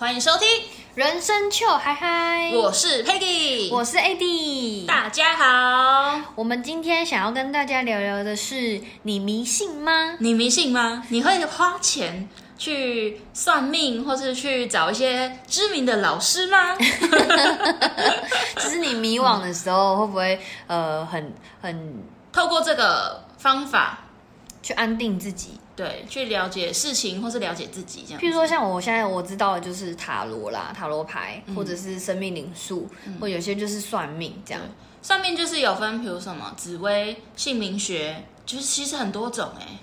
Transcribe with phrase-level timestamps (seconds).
[0.00, 0.46] 欢迎收听，
[0.94, 6.20] 人生糗嗨嗨，我是 Peggy，我是 AD，大家好。
[6.36, 10.14] 我们今天想要跟大家聊聊的是，你迷信吗？
[10.20, 11.02] 你迷信吗？
[11.08, 16.76] 你会花钱去算命，或是去找一些知名的老师吗？
[18.54, 23.98] 就是你迷惘的时候，会不会呃很很透过这个方法，
[24.62, 25.58] 去安定自己？
[25.78, 28.20] 对，去了解事情，或是了解自己这样。
[28.20, 32.88] 譬如说，像我现在我知道的就是塔罗啦、塔罗牌，或者是生命灵数，
[33.20, 34.60] 或有些就是算命这样。
[35.00, 39.78] 算命就是有分，比如什么紫微、姓名学，就是其实很多种哎。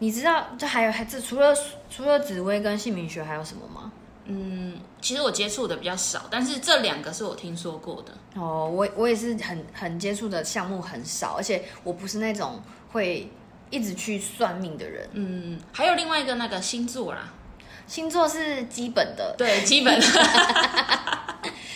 [0.00, 1.56] 你知道这还有还这除了
[1.88, 3.90] 除了紫微跟姓名学还有什么吗？
[4.26, 8.12] 嗯，其实我接触的比较少，但是这两个是我听说过的。
[8.38, 12.60] 哦，我我也是很很接触的项目很少，而且我不是那种
[12.92, 13.30] 会
[13.70, 15.08] 一直去算命的人。
[15.12, 17.32] 嗯，还有另外一个那个星座啦，
[17.86, 20.06] 星座是基本的，对，基本的。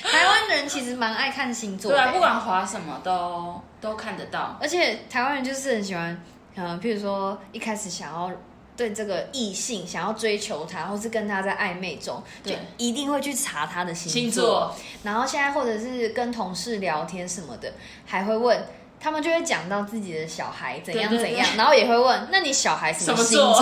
[0.02, 4.58] 台湾人其实蛮爱看星座，对啊，不管划什么都都看得到。
[4.60, 6.22] 而且台湾人就是很喜欢，
[6.54, 8.30] 嗯，譬如说一开始想要
[8.76, 14.74] 对这个异性想要追求他，或是跟他在暧昧中，就一定会去查他的星座。
[15.02, 17.72] 然后现在或者是跟同事聊天什么的，
[18.04, 18.62] 还会问。
[19.02, 23.60] 他们就会讲到自己的小孩怎样怎样，然后也会问，那你小孩什么星座？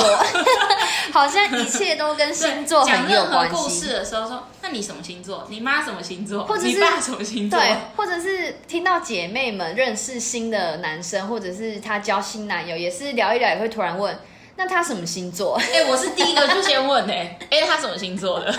[1.13, 3.57] 好像一切都跟星座很有关系。
[3.57, 5.47] 故事的时候说，那你什么星座？
[5.49, 6.45] 你妈什么星座？
[6.45, 7.59] 或者是爸什么星座？
[7.59, 14.17] 对，或者是听到姐妹们认识新的男生，或者是她交新男友，也是聊一聊，也会突然问，
[14.57, 15.55] 那他什么星座？
[15.73, 18.55] 哎，我是第一个就先问哎，哎， 他什么星座的？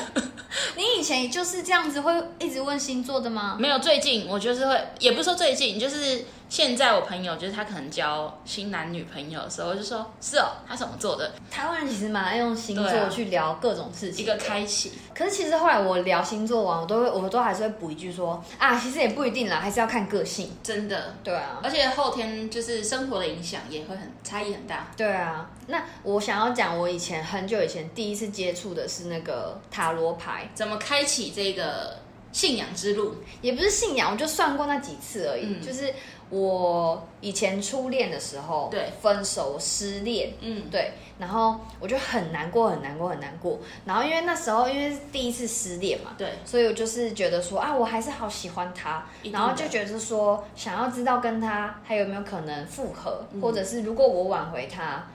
[0.76, 3.56] 你以前就是这样子会一直问星座的吗？
[3.60, 6.26] 没有，最近我就是会，也不是说最近，就是。
[6.52, 11.32] 现在我朋友就是他可能交新男女朋友的时候，就说是哦，他怎么做的？
[11.50, 14.92] 台湾人其实蛮爱用星座去聊各种事情，一个开启。
[15.16, 20.52] 可是其实后来我聊星座完，我都会，我都还是会补一句说啊，其实也不一定啦，还是要看个性。
[20.62, 24.92] 真的，对啊，而且后天就是生活的影响也会很差异很大。
[24.98, 31.98] 对啊，那我想要讲，我以前很久以前第一次接触的是那个塔罗牌，怎么开启这个
[32.34, 33.16] 信仰之路？
[33.40, 35.94] 也不是信仰，我就算过那几次而已，就是。
[36.31, 43.59] 我以前初恋的时候，对，分手失恋，嗯，对，然后我就很难过，很难过，很难过。
[43.83, 55.05] 然后因为那时候因为是第一次失恋嘛，对，所以我就是觉得说啊，我还是好喜欢他，然后就觉得说想要知道跟他还有没有可能复合，或者是如果我挽回他，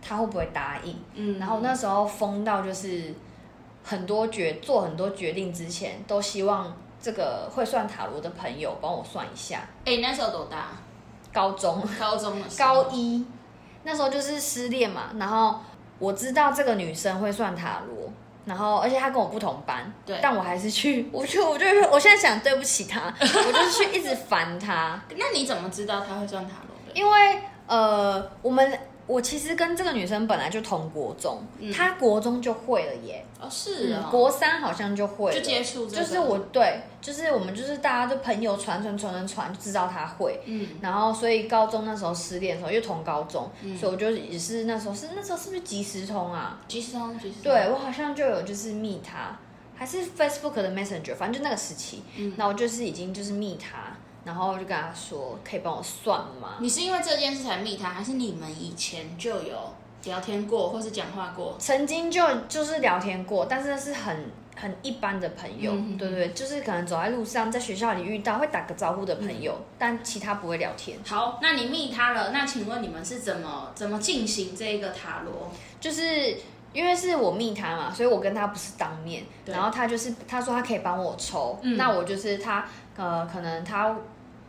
[0.00, 0.96] 他会不会答应？
[1.14, 3.12] 嗯，然后那时候疯到就是
[3.84, 6.74] 很多决做很多决定之前都希望。
[7.02, 9.68] 这个会算塔罗的朋友帮我算一下。
[9.84, 10.68] 哎，那时候多大？
[11.32, 11.82] 高中。
[11.98, 13.26] 高中的高一，
[13.82, 15.10] 那时候就是失恋嘛。
[15.18, 15.58] 然后
[15.98, 18.12] 我知道这个女生会算塔罗，
[18.44, 19.92] 然后而且她跟我不同班。
[20.06, 20.20] 对。
[20.22, 25.00] 但我还是去， 我就我就我现在想对不起她， 我就是去一直烦她。
[25.16, 26.92] 那你怎么知道她会算塔罗的？
[26.94, 28.78] 因为呃，我们。
[29.12, 31.42] 我其实跟这个女生本来就同国中，
[31.74, 33.22] 她国中就会了耶。
[33.38, 35.86] 哦，是啊，国三好像就会，就接触。
[35.86, 40.40] 就是我对，就是我们就是大家都朋友传传传传传，就知道她会。
[40.46, 46.58] 嗯，然后所以高中那时候失恋的时候，又同高中，所以我就也是那时候是那时候是不是即时通啊？
[46.66, 47.40] 即时通，即时。
[47.42, 49.36] 对我好像就有就是密他，
[49.74, 52.02] 还是 Facebook 的 Messenger，反正就那个时期。
[52.16, 53.94] 嗯，那我就是已经就是密他。
[54.24, 59.74] 然后就跟他说：“可以帮我算吗？”你是因为这件事才密他，还是你们以前就有
[60.04, 61.56] 聊天过，或是讲话过？
[61.58, 70.98] 曾经就就是聊天过，但是是很很一般的朋友，对对，就是可能走在路上，在学校里遇到会打个招呼的朋友，但其他不会聊天。
[71.04, 75.50] 好，那你密他了，那请问你们是怎么怎么进行这个塔罗？
[75.80, 76.36] 就是
[76.72, 82.66] 因为是我密他嘛，所以我跟他不是当面，然后他就是他说他可以帮我抽，那我就是他
[82.96, 83.96] 呃，可能他。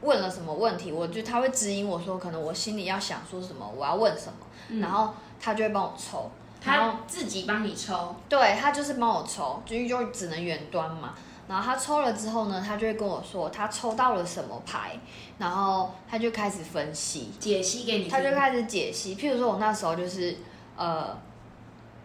[0.06, 6.30] 问了什么问题，我就他会指引我说，可能我心里要想说什么，我要问什么，然后他就会帮我抽，
[6.60, 11.14] 他自己帮你抽，对他就是帮我抽，就就只能远端嘛。
[11.48, 15.00] 然后他抽了之后呢，他就会跟我说他抽到了什么牌，
[15.38, 19.16] 然后他就开始分析解析给你，他就开始解析。
[19.16, 20.36] 譬如说我那时候就是
[20.76, 21.18] 呃，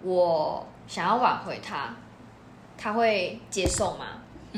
[0.03, 1.95] 我想要挽回他，
[2.77, 4.07] 他会接受嘛，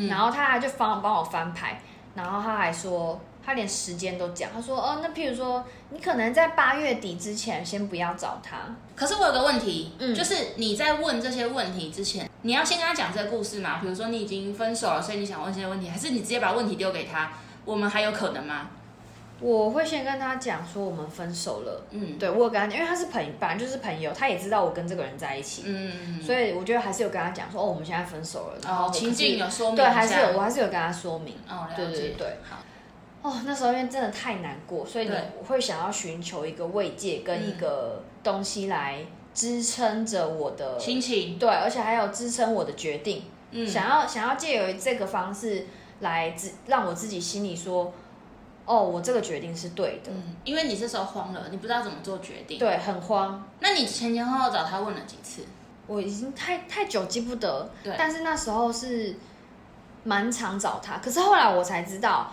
[0.09, 1.81] 然后他还就帮帮我翻牌，
[2.15, 3.21] 然后他还说。
[3.43, 8.59] 他连时间都讲，他说：“哦，那譬如说，你可能在八月底之前先不要找他。
[8.95, 13.79] 可是我有个问题，嗯，就是你在问这些问题之前，你要先跟他讲这个故事嘛？
[13.79, 17.33] 比如说你已经分手了，所以你想问这些问题，还是你直接把问题丢给他？
[17.65, 18.69] 我们还有可能吗？
[19.41, 22.19] 我会先跟他讲说我们分手了，嗯。
[22.19, 31.35] 对我有跟他讲，因为他是朋本来就是朋友，他也知道我跟这个人在一起，嗯，所以我觉得还是有跟他讲说哦我们现在分手了，然后哦，情境有说明对，还是有我还是有跟他说明。
[31.49, 32.37] 哦，了对对，对。
[32.43, 32.59] 好，
[33.23, 35.15] 哦，那时候因为真的太难过，所以你
[35.47, 45.67] 会想要寻求一个慰藉跟一个东西来支撑着我的心情，对，而且还有支撑我的决定，嗯，想要想要借由这个方式
[46.01, 47.93] 来自让我自己心里说，
[48.65, 55.43] 哦，我这个决定是对的，嗯，因为你这时候慌了，你不知道怎么做决定，，对，很慌，那你前前后后找他问了几次？
[55.87, 59.17] 我已经太太久记不得，对但是那时候是
[60.05, 62.33] 蛮常找他，可是后来我才知道。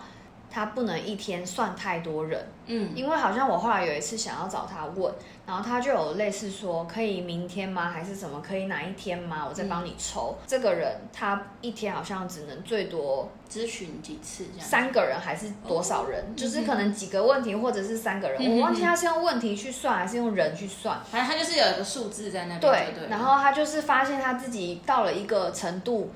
[0.50, 5.12] 他不能一天算太多人，嗯，因为好像我后来有一次想要找他问，
[5.48, 9.46] 然后他就有类似说可以明天吗，还是什么可以哪一天吗？
[9.48, 10.36] 我再帮你抽。
[10.46, 14.68] 这个人他一天好像只能最多咨询几次这样？
[14.68, 16.22] 三个人还是多少人？
[16.22, 21.00] 哦就是可能几个问题或者是三个人，嗯我忘记他是用问题去算还是用人去算。
[21.10, 26.10] 反正他就是有一个数字在那边，对对，，然后他就是发现他自己到了一个程度。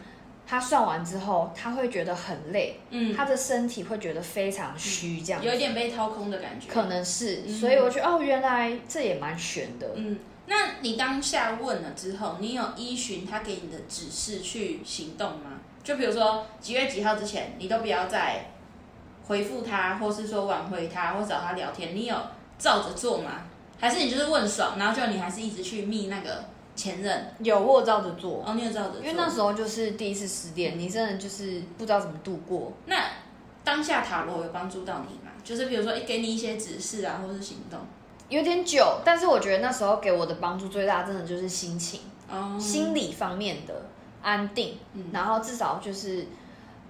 [0.53, 9.93] 他算完之后，他会觉得很累，嗯，他的身体会觉得非常虚，这样子有一点被掏空的感觉，可能是，嗯所以我觉得哦，原来这也蛮悬的。
[9.95, 15.53] 嗯，那你当下问了之后，你有依循他给你的指示去行动吗？
[15.83, 18.51] 就比如说几月几号之前，你都不要再
[19.27, 22.15] 回复他，或是说挽回他，或找他聊天，你有
[22.59, 23.45] 照着做吗？
[23.81, 27.27] 还是你就是问爽，然后就你还是一直去密那个前任？
[27.41, 29.01] 有我有照着做，哦，你有照着做？
[29.01, 32.73] 因为那时候就是第一次失恋，你真的就是不知道怎么度过。
[32.87, 33.05] 那
[33.65, 35.33] 当下塔罗有帮助到你吗？
[35.45, 37.79] 就是比如说给你一些指示啊，或是行动。
[38.29, 43.91] 有点久，但是我觉得那时候给我的帮助最大，真的就是心情、哦，心理方面的
[44.23, 46.27] 安定，嗯然后至少就是，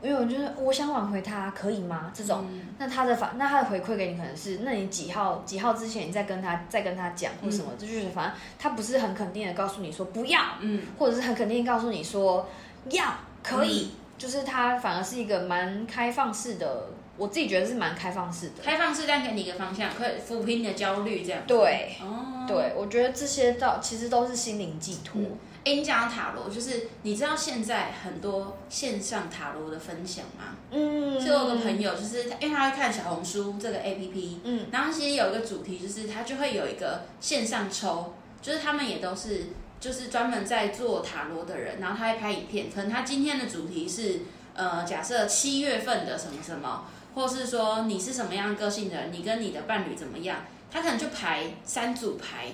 [0.03, 2.11] 因为我觉得我想挽回他，可以吗？
[2.13, 2.63] 这种，嗯。
[2.79, 10.83] 那他的反，那他的回馈给你可能是，那你几号几号之前你再跟他再跟他讲或什么，这就是反正他不是很肯定的告诉你说不要，嗯。
[10.99, 12.49] 或者是很肯定告诉你说
[12.91, 18.63] 要可以，就是他反而是一个蛮开放式的，我自己觉得是蛮开放式的。
[18.65, 21.41] 开放式，但给你一个方向，可以抚平你的焦虑，这样。
[21.47, 25.21] 对，哦，对，我觉得这些到其实都是心灵寄托。
[25.65, 30.57] 嗯哎，你讲到塔罗，就是你知道现在很多线上塔罗的分享吗？
[30.71, 39.47] 嗯，就有个朋友，就是因为他会看小红书这个 A P P，嗯，然后其实有一个主题，就是他就会有一个线上抽，就是他们也都是
[39.79, 44.23] 就是专门在做塔罗的人，然后他会拍影片，可能他今天的主题是
[44.55, 50.39] 呃，假设七月份的什么什么，或是说你是什么样个性的人，你跟你的伴侣怎么样，
[50.73, 52.49] 他可能就排三组牌。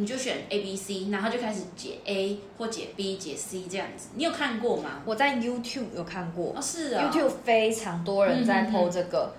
[0.00, 4.08] 你就选 A、B、C，然后就开始解 A 或解 B、解 C 这样子。
[4.14, 5.02] 你有看过吗？
[5.04, 9.30] 我在 YouTube 有看过、哦，是啊、y o u t u b e 非常多人在嗯嗯嗯 PO 这个，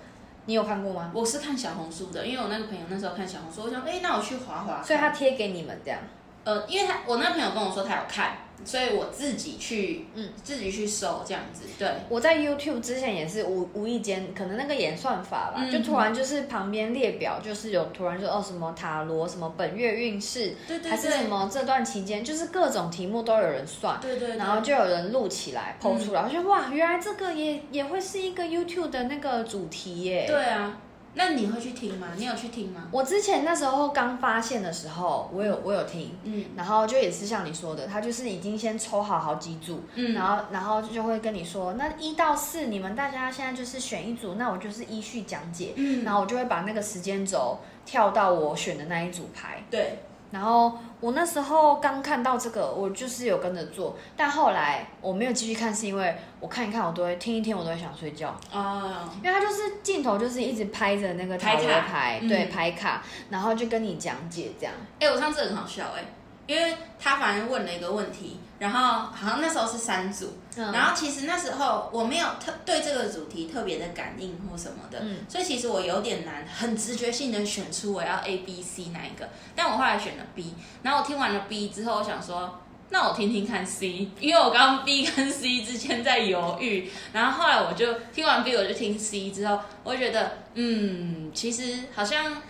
[0.46, 1.10] 你有看过吗？
[1.12, 4.80] 我是看小红书的，因为我那个朋友那时候看小红书，我想，哎、那我去滑滑。
[4.80, 5.98] 所以他贴给你们这样。
[6.44, 11.64] 呃，因为他我那朋友跟我说他有看，所以我自己去，嗯，自己去搜这样子。
[11.78, 23.98] 对，我在 YouTube 之前也是无无意间，可能那个演算法吧，嗯就突然就是旁边列表就是有突然就哦什么塔罗什么本月运势，对对还是什么这段期间就是各种题目都有人算。
[24.00, 30.24] 对对对，然后就有人录起来嗯剖出来，我觉得哇，原来这个也也会是一个 YouTube 的那个主题耶。
[30.26, 30.78] 对啊，
[31.14, 32.08] 那你会去听吗？
[32.16, 32.88] 你有去听吗？
[32.90, 36.44] 我之前那时候刚发现的时候，我有我有听，嗯。
[36.56, 49.98] 然后就也是像你说的，他就是已经先抽好好几组，嗯，然后然后就会跟你说，那一到四你们大家现在就是选一组，那我就是依序讲解，嗯，然后我就会把那个时间轴跳到我选的那一组牌，对，
[50.32, 64.74] 然后我那时候刚看到这个，我就是有跟着做，但后来我没有继续看，是因为我看一看，我都会听一听，我都会想睡觉，啊，因为它就是镜头就是一直拍着那个塔罗牌卡牌，嗯对拍卡，然后就跟你讲解这样。
[64.98, 66.02] 哎、我上次很好笑哎、
[66.46, 70.72] 因为他反正问了一个问题，然后好像那时候是三组，嗯。
[70.72, 75.18] 然后其实那时候我没有特对这个主题特别的感应或什么的，嗯。
[75.28, 82.58] 所以其实我有点难很直觉性的选出我要 A、B、C 哪一个，但我后来选了 B，然后我听完了 B 之后，我想说。
[82.94, 92.42] 那我听听看 C，因为我刚刚 B 跟 C 之间在犹豫，然后后来我就听完 B，我就听 C 之后，我就觉得，嗯，其实好像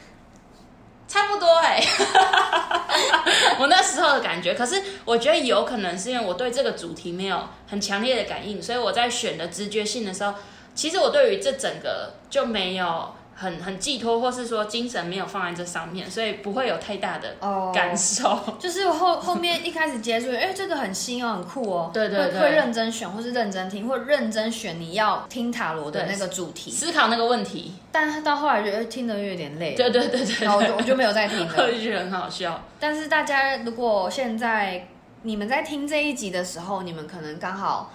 [1.12, 1.78] 差不多哎、
[3.61, 10.33] 我那时候的感觉，可是我觉得有可能是因为我对这个主题没有很强烈的感应，所以我在选的直觉性的时候，
[10.75, 17.34] 其实我对于这整个就没有很很寄托，或是说精神没有放在这上面，所以不会有太大的
[17.75, 18.38] 感受。
[18.61, 27.75] 就是后后面一开始接触，哎，这个很新哦，很酷哦，对对对，会认真选，或是认真听，或认真选你要听塔罗的那个主题，思考那个问题。
[27.90, 32.62] 但是到后来觉得听得有点累，对对对对，然后我就我就没有再听了， 就觉得很好笑。
[32.78, 34.87] 但是大家如果现在
[35.22, 37.92] 你们在听这一集的时候，你们可能刚好。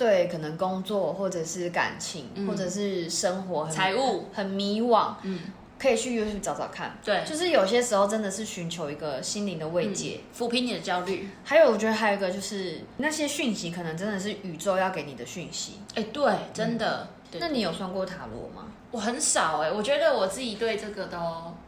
[0.00, 5.40] 对，可能工作或者是感情，或者是生活、财务很迷惘，嗯，
[5.78, 6.96] 可以去 YouTube 找找看。
[7.04, 11.28] 对，就是有些时候真的是寻求一个心灵的慰藉，抚平你的焦虑。
[11.44, 15.74] 还有，我觉得还有一个就是那些讯息，可能真的是宇宙要给你的讯息。
[15.94, 17.06] 哎，对，真的。
[17.38, 18.68] 那你有算过塔罗吗？
[18.90, 21.18] 我很少哎，我觉得我自己对这个都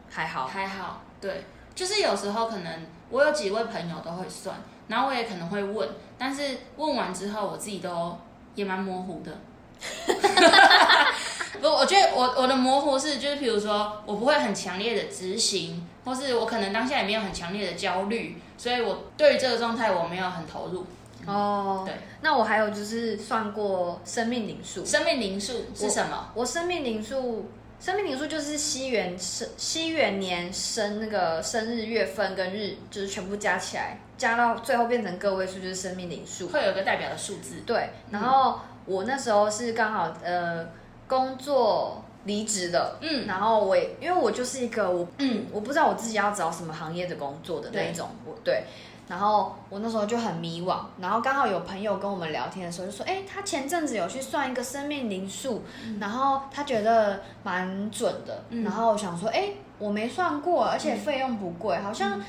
[0.09, 1.03] 还好，还好。
[1.21, 1.43] 对，
[1.75, 4.57] 就是有时候可能我有几位朋友都会算。
[4.87, 5.87] 然后我也可能会问，
[6.17, 8.17] 但是问完之后我自己都
[8.55, 9.31] 也蛮模糊的。
[11.61, 20.85] 不，我觉得我我的模糊是，就是比如说我不会很强烈的执行，或是我可能当下也没有很强烈的焦虑，所以我对于这个状态我没有很投入。
[21.25, 21.95] 哦，对。
[22.21, 26.31] 那我还有就是算过生命灵数，生命灵数是什么？
[26.33, 27.49] 我生命灵数。
[27.79, 37.61] 生命灵数就是西元生西元年生那个生日月份跟日，就是全部加起来，加到最后变成个位数，就是生命零数，会有一个代表的数字。
[37.65, 40.65] 对，然后我那时候是刚好呃
[41.07, 45.45] 工作离职的，嗯，然后我也因为我就是一个我嗯。
[45.51, 48.63] 我不知道我自己要找什么行业的工作的那种，我对。
[49.05, 55.61] 然后我那时候就很迷惘，然后刚好有朋友跟我们聊天的时候就说：“哎，他前阵子有去算一个生命零数，
[55.99, 62.19] 然后他觉得蛮准的。”然后我想说：“哎，我没算过，而且费用不贵，好像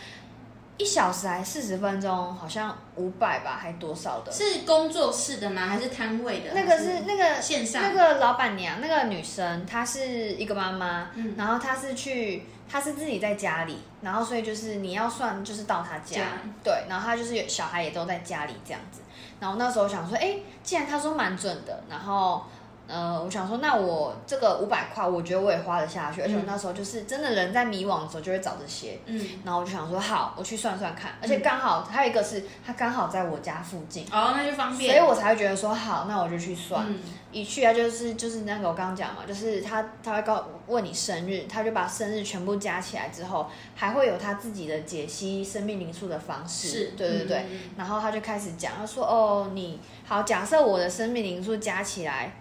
[0.77, 4.33] 一小时还四十分钟，好像五百吧，还多少的？
[4.33, 5.67] 是工作室的吗？
[5.67, 6.53] 还是摊位的？
[6.55, 16.23] 那个是那个线上那个老板娘，那个女生，她是一个妈妈，然后她是去。”她是自己在家里，然后所以就是你要算，就是到她家，
[16.65, 19.03] 对，然后她就是小孩也都在家里这样子，
[19.39, 22.43] 然后那时候想说，哎，既然她说蛮准的，然后。
[22.87, 36.87] 呃，我想说，那我这个五百块，我觉得我也花得下去，而且我那时候就是真的人在迷惘的时候就会找这些，嗯，然后我就想说，好，我去算算看，而且刚好还有一个是他刚好在我家附近，哦，那就方便，所以我才会觉得说，好，那我就去算，
[37.33, 47.47] 一去啊，就是就是那个我刚刚讲嘛，就是他他会告问你生日，他就把生日全部加起来之后，还会有他自己的解析生命灵数的方式，是对对对，
[47.79, 52.35] 然后他就开始讲，他说，哦，你好，假设我的生命灵数加起来。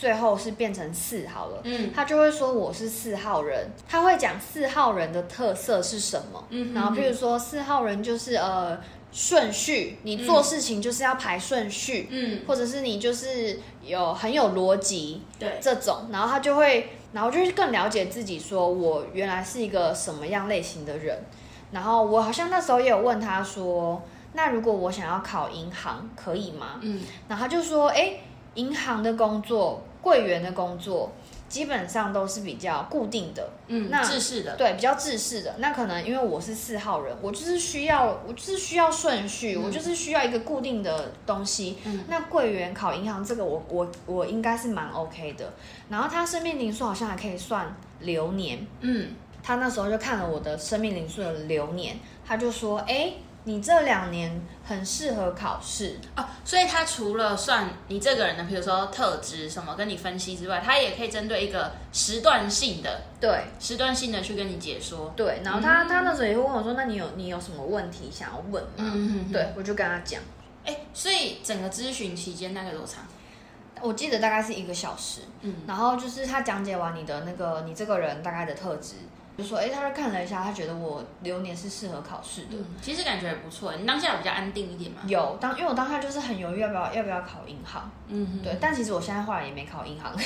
[0.00, 8.80] 最后是变成四好了，嗯，他就会说我是四号人，他会讲四号人的特色是什么，嗯，然后譬如说四号人就是呃
[9.12, 21.18] 顺序，你做事情就是要排顺序，嗯，或者是你就是有很有逻辑，对，这种，然后他就会，然后就是更了解自己，说我原来是一个什么样类型的人，
[21.72, 24.00] 然后我好像那时候也有问他说，
[24.32, 26.80] 那如果我想要考银行可以吗？
[26.80, 28.14] 嗯，然后他就说，哎，
[28.54, 29.82] 银行的工作。
[30.02, 31.12] 柜员的工作
[31.48, 35.56] 基本上都是比较固定的，嗯，那制式的，对，比较制式的。
[35.58, 41.78] 那可能因为我是四号人，我就是需要，我就是需要顺序，我就是需要一个固定的东西。
[41.84, 45.52] 嗯，那柜员考银行这个，我我我应该是蛮 OK 的。
[45.88, 49.08] 然后他生命灵数好像还可以算流年，嗯，
[49.42, 53.12] 他那时候就看了我的生命灵数的流年，他就说，哎。
[53.44, 65.12] 你这两年很适合考试哦，所以他除了算你这个人的，比如说特质什么跟你分析之外，他也可以针对一个时段性的，对，时段性的去跟你解说。
[65.16, 70.20] 对，然后他他那时候也会问我说：“那你有你有什么问题想要问吗？”嗯嗯，对我就跟他讲。
[70.66, 73.04] 哎，所以整个咨询期间大概多长？
[73.80, 75.22] 我记得大概是一个小时。
[75.40, 78.96] 嗯，然后就是他讲解完你的那个你这个人大概的特质。
[79.40, 82.56] 就说，哎，他就看了一下，他觉得我流年是适合考试的。
[82.82, 83.74] 其实感觉也不错。
[83.74, 85.00] 你当下有比较安定一点嘛？
[85.06, 87.90] 有，当因为我当下就是很犹豫要不要要不要考银行。
[88.08, 88.58] 嗯，对。
[88.60, 90.12] 但其实我现在后来也没考银行。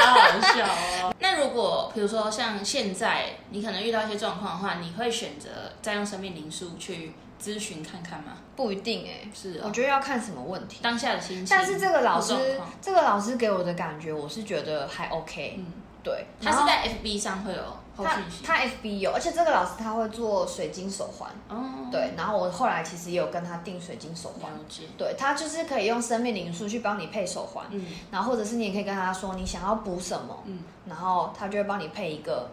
[0.00, 1.14] 好好笑哦。
[1.18, 5.48] 那如果比如说像现在，你可能遇到一些状况的话，你会选择
[5.80, 7.12] 再用生命灵数去？
[7.44, 8.32] 咨询看看吗？
[8.56, 11.46] 不一定哎，是，我觉得要看什么问题，当下的心情。
[11.50, 12.34] 但是这个老师，
[12.80, 15.56] 这个老师给我的感觉，我是觉得还 OK。
[15.58, 15.66] 嗯，
[16.02, 16.24] 对。
[16.40, 17.62] 他是在 FB 上会有
[17.96, 21.30] 他他 FB 有，而且这个老师他会做水晶手环。
[21.48, 21.88] 哦。
[21.92, 24.50] 对，然后我后来其实也有跟他订水晶手环。
[24.96, 27.66] 对他就是可以用生命灵数去帮你配手环。
[27.70, 27.84] 嗯。
[28.10, 30.42] 然后或者是你也可以跟他说你想要补什么。
[30.46, 30.60] 嗯。
[30.86, 32.48] 然后他就会帮你配一个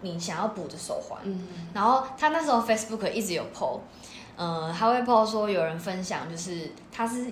[0.00, 1.20] 你想要补的手环。
[1.22, 1.46] 嗯。
[1.72, 3.80] 然后他那时候 Facebook 一直有 PO。
[4.38, 7.26] 嗯，他会 po 说有人分享，就是他是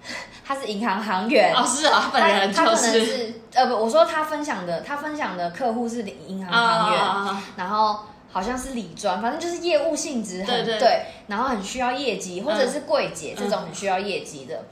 [0.46, 1.54] 他是银行行员。
[1.54, 3.06] 哦，是啊，本人他可能就是。
[3.06, 7.98] 是呃不，我说他分享的，他分享的客户是银行行员，啊，然后
[8.30, 11.02] 好像是理专，反正就是业务性质很对对。
[11.26, 14.62] 然后很需要业绩，或者是柜姐、嗯这种很需要业绩的。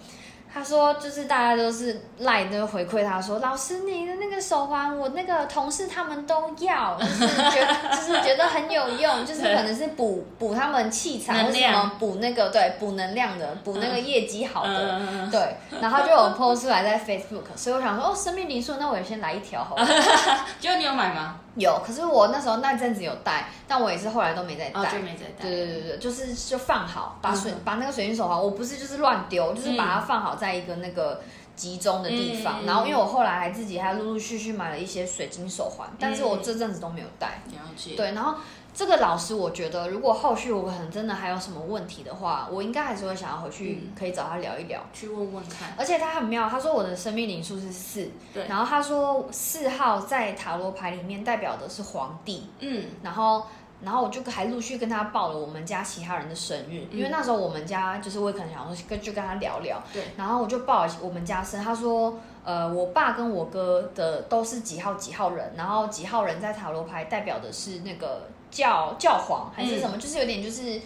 [0.58, 19.86] 他说，就是大家都是赖都回馈他说，老师你的那个手环，我那个同事他们都要，就是觉得就是觉得很有用，就是可能是补补他们器材或能量者什么补那个对补能量的，补那个业绩好的， 嗯，对，然后就有 post 出来在 Facebook，所以我想说，哦，生命灵数，那我也先来一条好了。
[20.58, 21.36] 就你有买吗？
[21.54, 24.80] 有，可是我那时候那阵子有带，但我也是后来都没再带。
[24.80, 25.42] 哦，就没再带。
[25.42, 31.20] 对对对对，就是就放好，把水、嗯把那个水晶手环，我不是就是乱丢，就是把它放好在一个那个
[31.56, 32.62] 集中的地方。
[32.62, 37.42] 嗯然后因为我后来还自己还陆陆续续买了一些水晶手环，但是我这阵子都没有戴。
[37.50, 37.94] 了解。
[37.96, 38.34] 对，然后
[38.74, 44.80] 这个老师，我觉得如果后续我可能真的还有什么问题的话，我应该还是会想要回去嗯可以找他聊一聊。
[44.92, 45.74] 去问问看。
[45.76, 53.46] 而且他很妙，他说我的生命灵数是四，对然后他说四号在塔罗牌里面代表的是皇帝，嗯，然后，
[53.82, 70.80] 然后我就还陆续跟他报了我们家其他人的生日，因为那时候我们家就是我也可能想说跟就跟他聊聊，对，然后我就报了我们家生，他说，呃，我爸跟我哥的都是几号几号人，然后几号人在塔罗牌代表的是那个教教皇还是什么，就是有点就是。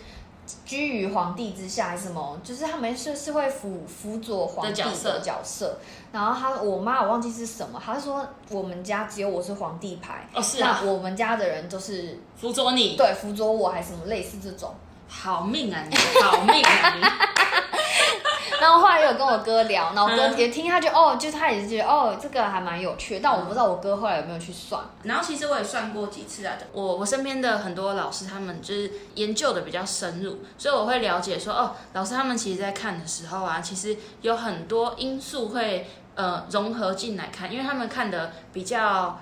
[0.65, 2.39] 居于皇帝之下还是什么？
[2.43, 5.79] 就是他们是是会辅辅佐皇帝的角色。
[6.13, 14.75] 然后他我妈我忘记是什么，他说我们家只有我是皇帝牌，哦是啊，那我们家的人都是辅佐你，对，辅佐我还是什么类似这种。
[15.09, 17.32] 好命啊你，好命啊你。
[18.63, 24.81] 然后后来有跟我哥聊，然后哥也听，他就哦，就他也是觉得哦，这个还蛮有趣的，但我不知道我哥后来有没有去算。
[25.03, 39.19] 然后其实我也算过几次啊，我我身边的很多老师他们就是研究的比较深入，所以我会了解说哦，老师他们其实在看的时候啊，其实有很多因素会呃融合进来看，因为他们看的比较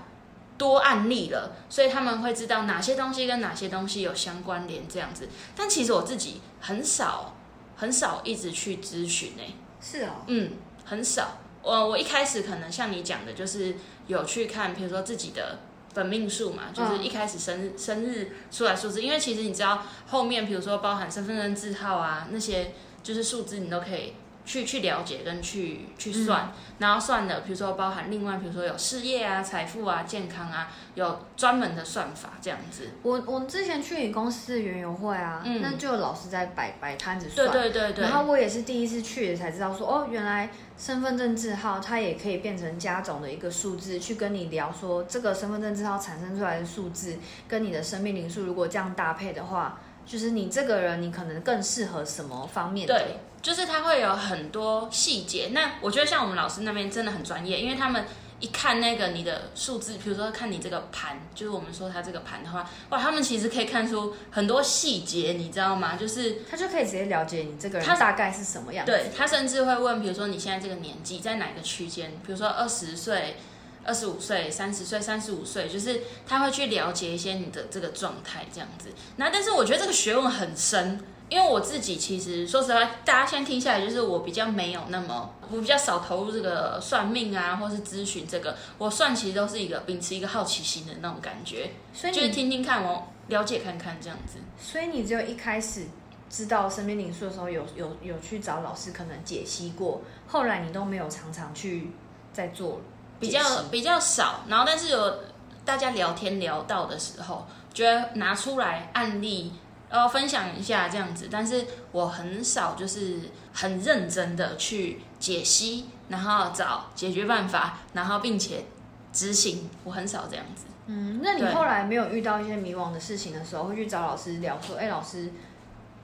[0.58, 5.26] 多案例了，所以他们会知道哪些东西跟哪些东西有相关联这样子。
[5.56, 7.32] 但其实我自己很少
[7.80, 10.50] 很少一直去咨询诶、是哦，嗯，
[10.84, 11.38] 很少。
[11.62, 13.74] 我我一开始可能像你讲的，就是
[14.06, 15.60] 有去看，比如说自己的
[15.94, 24.12] 本命数嘛，就是嗯一开始生日、生日出来数字，因为其实你知道后面，比如说包含身份证字号啊那些，就是数字你都可以
[24.44, 32.88] 去去了解跟去去算，然后算的，比如说包含另外，比如说有事业啊、财富啊、健康啊，有专门的算法这样子。
[33.02, 37.50] 我我之前去你公司的园游会啊，嗯那就有老师在摆摆摊子对算。
[37.52, 52.94] 对对对然，后我也是第一次去才知道说，哦，原来身份证字号它也可以变成家总的一个数字，去跟你聊说这个身份证字号产生出来的数字跟你的生命灵数如果这样搭配的话，就是你这个人你可能更适合什么方面的？
[52.94, 55.50] 对，就是他会有很多细节。
[55.52, 58.04] 那我觉得像我们老师那边真的很专业，因为他们
[58.38, 65.96] 一看那个你的数字，比如说看你这个盘，就是我们说他这个盘的话，哇，他们其实可以看出很多细节，你知道吗？
[65.96, 68.92] 就是他就可以直接了解你这个人他大概是什么样子。
[68.92, 73.36] 对他甚至会问，比如说你现在这个年纪在哪个区间，比如说二十岁。
[73.82, 78.90] 二十五岁、三十岁、三十五岁，就是他会去了解一些你的这个状态这样子。
[79.16, 81.00] 那但是我觉得这个学问很深，
[81.30, 88.56] 因为我自己其实说实话，大家现在听下来，就是我比较没有那么，我比较少投入这个算命啊，或是咨询这个。
[88.76, 94.38] 我算其实都是一个秉持一个好奇心的那种感觉，就是所以就是听听看，我了解看看这样子。
[94.60, 95.86] 所以你只有一开始
[96.28, 101.92] 知道身边灵数的时候有，有有去找老师可能解析过，后来你都没有常常去
[102.32, 102.80] 在做
[103.20, 103.40] 比较
[103.70, 105.20] 比较少，然后但是有
[105.64, 109.52] 大家聊天聊到的时候，觉得拿出来案例，
[109.90, 111.28] 呃，分享一下这样子。
[111.30, 113.18] 但是我很少就是
[113.52, 118.64] 很认真的去解析，然后找解决办法，然后并且
[119.12, 120.64] 执行，我很少这样子。
[120.86, 125.30] 嗯，那你后来没有遇到一些迷惘的事情的时候，会去找老师聊说，哎、老师，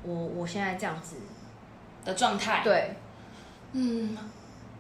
[0.03, 1.17] 我我现在这样子，
[2.05, 2.95] 的状态，，对，
[3.73, 4.17] 嗯，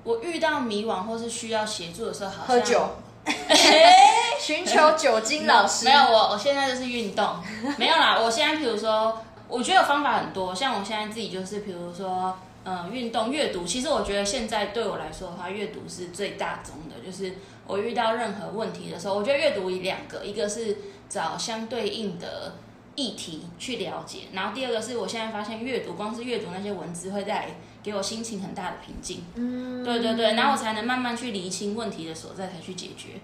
[0.04, 2.88] 我遇到迷惘或是需要协助的时候，好像喝酒，
[4.46, 7.36] 寻求酒精老师， 没有，我我现在就是运动，
[7.78, 8.16] 没有啦。
[8.16, 13.64] 我现在比如说，我觉得有方法很多，像我现在自己就是，比如说，嗯，运动、阅读。
[13.64, 17.04] 其实我觉得现在对我来说的话，阅读是最大宗的。
[17.04, 17.34] 就是
[17.66, 20.78] 我遇到任何问题的时候，我觉得阅读有两个，一个是
[21.08, 22.54] 找相对应的
[22.94, 27.46] 议题去了解，然后第二个是我现在发现阅读，光是阅读那些文字会带来
[27.82, 29.24] 给我心情很大的平静。
[29.34, 33.20] 嗯，对对对，然后我才能慢慢去厘清问题的所在，才去解决。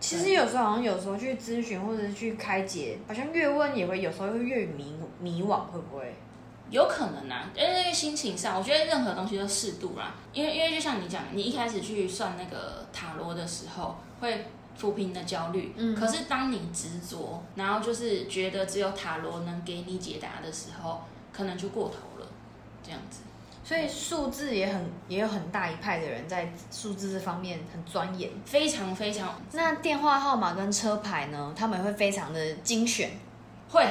[0.00, 6.14] 其实有时候好像有时候去咨询或者是去开解，好像越问也会有时候会越迷迷惘，会不会？
[6.70, 10.14] 有可能啊，因为心情上，我觉得任何东西都适度啦。
[10.32, 14.44] 因为因为就像你讲，你一开始去算那个塔罗的时候，会
[14.78, 15.72] 抚平你的焦虑。
[15.76, 15.94] 嗯。
[15.94, 21.00] 可是当你执着，然后就是觉得只有塔罗能给你解答的时候，
[21.32, 22.26] 可能就过头了，
[22.82, 23.20] 这样子。
[23.68, 29.38] 所以数字也很也有很大一派的人在数字这方面很钻研，非常非常。
[29.52, 31.52] 那电话号码跟车牌呢？
[31.54, 33.10] 他们会非常的精选。
[33.68, 33.86] 会，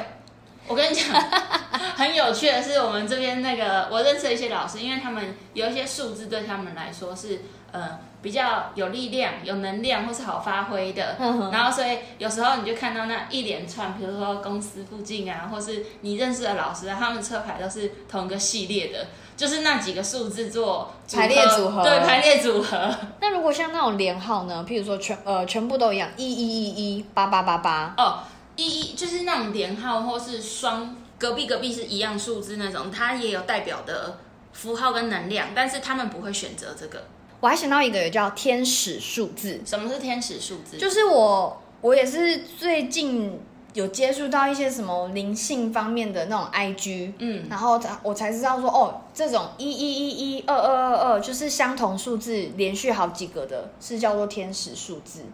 [0.68, 1.14] 我跟你讲，
[1.96, 11.18] 很有趣的是，我们这边那个我认识的一些老师，因为他们有一些数字对他们来说是呃比较有力量、有能量或是好发挥的。
[11.52, 19.06] 然后所以有时候你就看到那一连串，比如说公司附近啊，或是你认识的老师啊，他们车牌都是同一个系列的。
[19.38, 22.94] 就是那几个数字做排列组合，对排列组合。
[23.22, 24.66] 那如果像那种连号呢？
[24.68, 27.94] 譬如说全呃全部都一样，一一一一八八八八。
[27.98, 28.24] 哦，
[28.56, 34.18] 一一就是那种连号或是双隔壁隔壁是一样数字那种，它也有代表的
[34.54, 37.06] 符号跟能量，但是他们不会选择这个。
[37.40, 39.62] 我还想到一个，也叫天使数字。
[39.64, 40.78] 什么是天使数字？
[40.78, 43.40] 就是我我也是最近。
[43.78, 55.26] 有接触到一些什么灵性方面的那种 IG，嗯，然后我才知道说，哦，这种一一一一二二二二就是相同数字连续好几个的，是叫做天使数字。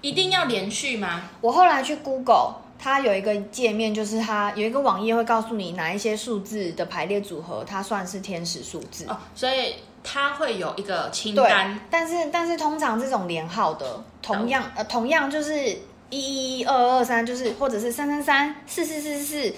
[0.00, 1.22] 一定要连续吗？
[1.40, 9.06] 我后来去 Google，它有一个界面，就是它有一个网页会告诉你哪一些数字的排列组合，它算是天使数字。
[9.08, 11.80] 哦，所以它会有一个清单。
[11.90, 15.78] 但是但是通常这种连号的，同样呃同样就是。
[16.10, 19.54] 一一一二二三就是，或者是三三三四四四四，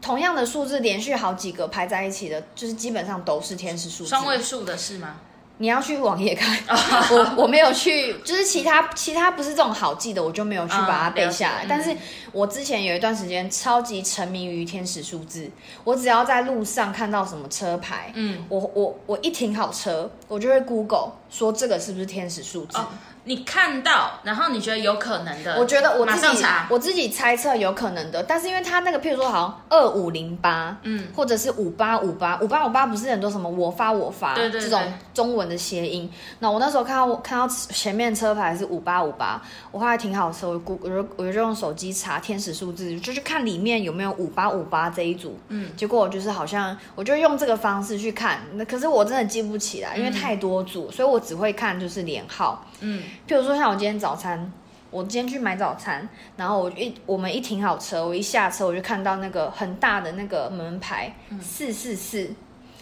[0.00, 4.10] 同样的数字连续好几个排在一起的，就是基本上都是天使数字。
[4.10, 5.16] 双位数的是吗？
[5.60, 6.56] 你要去网页看，
[7.10, 11.66] 我我没有去，就是其他其他不是这种好记的，我就没有去把它背下来。
[11.68, 11.92] 但是
[12.30, 15.50] 我之前有一段时间超级沉迷于天使数字，
[15.82, 22.78] 我只要在路上看到什么车牌，嗯，我我我一停好车，我就会 Google 说这个是不是天使数字。
[22.78, 22.86] 哦
[23.24, 34.80] 你看到，然后你觉得有可能的，我觉得我自己我自己猜测有可能的，但是因为他那个，譬如说好像二五零八，嗯，或者是五八五八，五八五八不是很多什么我发我发这种
[35.12, 36.10] 中文的谐音。
[36.38, 53.02] 那我那时候看到看到前面车牌是五八五八，我后来停好车，我估我就我就用手机查天使数字，就去看里面有没有五八五八这一组，嗯，结果我就是好像我就用这个方式去看，那可是我真的记不起来，因为太多组，所以我只会看就是连号，嗯。
[53.26, 54.52] 譬如说，像我今天早餐，
[54.90, 62.30] 我今天去买早餐，然后我一我们一停好车，我一下车我就看到那个很大的那个门牌四四四，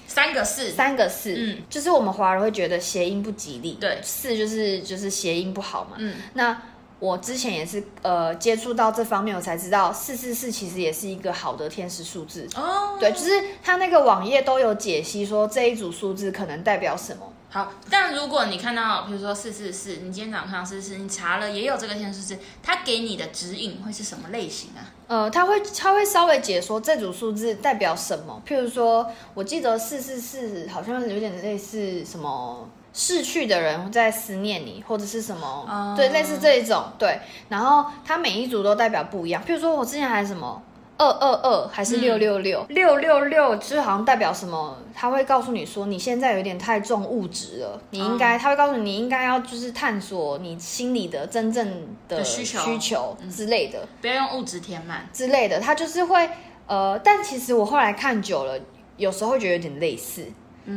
[0.06, 6.56] 三个四，三个四，嗯，就是我们华人会觉得谐音不吉利，对，四就是就是谐音不好嘛，嗯，那
[6.98, 13.30] 我之前也是呃接触到这方面，我才知道四四四其实也是一个好的天使数字哦，对，就是
[13.62, 17.32] 它那个网页都有解析说这一组数字可能代表什么。
[17.48, 24.82] 好，但如果你看到，比如说四四四，你今天早上看到四四，你查了也有这个天数字，它给你的指引会是什么类型啊？
[25.06, 28.42] 呃，他会他会稍微解说这组数字代表什么。
[28.46, 36.82] 譬如说，我记得四四四好像有点类似什么逝去的人在思念你，或者是什么，对，类似这一种。
[36.98, 39.42] 对，然后它每一组都代表不一样。
[39.44, 40.62] 譬如说我之前还什么。
[40.98, 44.78] 二二二还是六六六六六六，就是好像代表什么？
[44.94, 55.60] 他会告诉你说，你现在有点太重物质了，你应该，他会告诉你，你应该要就是探索你心里的真正的需求需求之类的，不要用物质填满之类的。
[55.60, 56.30] 他就是会
[56.66, 58.58] 呃，但其实我后来看久了，
[58.96, 60.24] 有时候会觉得有点类似。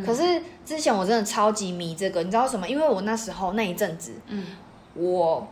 [0.06, 2.70] 可是之前我真的超级迷这个，你知道什么？
[2.70, 4.46] 因为我那时候那一阵子，嗯，
[4.94, 5.48] 我。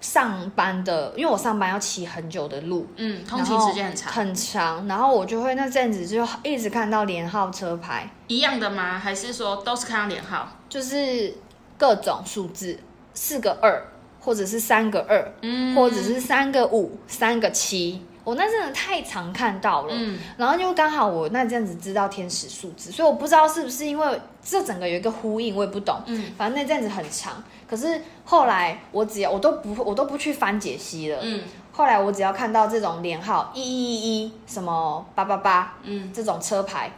[0.00, 4.88] 上班的，因为我上班要骑很久的路，嗯，通勤时间很长，很长。
[4.88, 8.98] 然后我就会那阵子就一直看到连号车牌，一样的吗？
[8.98, 10.48] 还是说都是看到连号？
[10.68, 11.32] 就是
[11.78, 12.80] 各种数字，
[13.14, 13.80] 四个二，
[14.18, 18.04] 或者是三个二，嗯，或者是三个五，三个七。
[18.24, 27.42] 我那阵子太常看到了，嗯，然后就刚好我那阵子知道天使数字，所以我不知道是不是因为这整个有一个呼应，我也不懂，嗯，反正那阵子很长。
[27.68, 36.92] 可是后来我只要我都不我都不去翻解析了，嗯，后来我只要看到这种连号一一一一什么八八八，嗯，这种车牌，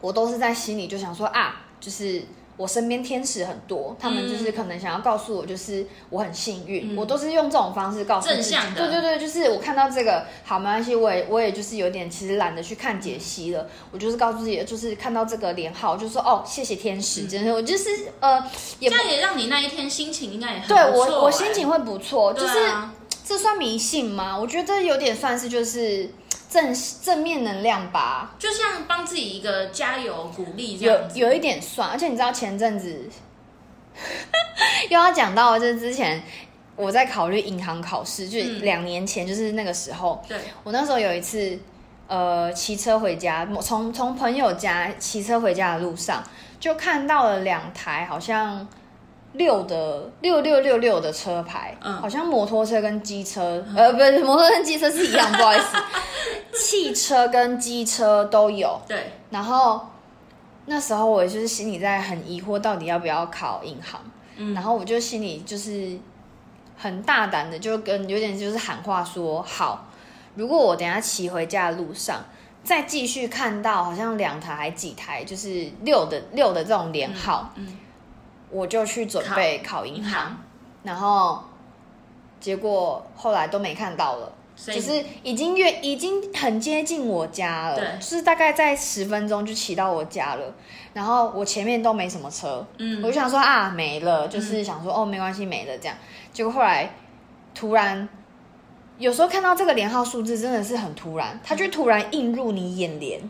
[0.00, 2.22] 我都是在心里就想说啊，就是。
[2.56, 8.80] 我身边天使很多，他们就是可能想要告诉我，就是我很幸运，我都是用这种方式告诉正向的。
[8.80, 17.90] 对对对，就是我看到这个好没关系，我也我也就是有点其实懒得去看解析了，我就是告诉自己，就是看到这个连号，就说哦，谢谢天使，真的，我就是
[18.20, 18.42] 呃，
[18.80, 22.54] 这样也让你那一天心情应该也很对我我心情会不错，就是
[23.24, 24.38] 这算迷信吗？
[24.38, 26.08] 我觉得有点算是就是
[26.48, 31.18] 正正面能量吧，就像帮自己一个加油鼓励这有样子。
[31.18, 31.88] 有一点算。
[31.90, 33.08] 而且你知道前阵子
[34.90, 36.22] 又要讲到，就是之前
[36.76, 41.58] 我在考虑银行考试，就是嗯两年前，就是那个时候，对，我那时候有一次，
[42.06, 46.22] 呃，骑车回家，从从朋友家骑车回家的路上，
[46.60, 48.66] 就看到了两台好像
[49.36, 55.76] 六的六六六六的车牌，嗯好像摩托车跟机车，呃，不是摩托车跟机车是一样，不好意思，
[56.58, 58.80] 汽车跟机车都有。
[58.86, 59.80] 对，然后
[60.66, 64.00] 那时候我就是心里在很疑惑，到底要不要考银行。
[64.36, 65.98] 嗯然后我就心里就是
[66.76, 69.88] 很大胆的，就跟有点就是喊话说好，
[70.34, 72.24] 如果我等下骑回家的路上。
[72.64, 77.78] 再继续看到好像两台还几台，就是六的六的这种连号，嗯，
[78.50, 80.36] 我就去准备考银行，行，
[80.82, 81.42] 然后
[82.40, 90.54] 结果后来都没看到了，就是已经越已经很接近我家了，就是大概在十分钟就骑到我家了，
[90.92, 93.02] 然后我前面都没什么车，嗯。
[93.02, 95.96] 我就想说啊没了，就是想说、哦没关系没了这样，
[96.32, 96.94] 结果后来
[97.54, 98.08] 突然。
[98.98, 103.20] 有时候看到这个连号数字真的是很突然，它就突然映入你眼帘，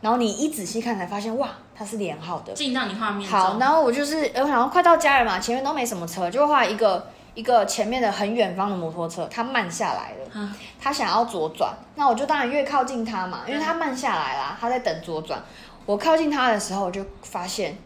[0.00, 2.52] 然后你一仔细看才发现，哇，它是连号的。
[2.52, 15.42] 进到你画面好，然后我就是，呃我想要快到家了嘛，前面都没什么车，就后来一个一个前面的很远方的摩托车，它慢下来了，嗯他想要左转，那我就当然越靠近他嘛，因为对他慢下来啦，他在等左转。
[15.86, 17.76] 我靠近他的时候，我就发现，